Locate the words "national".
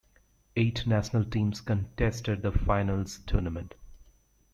0.87-1.25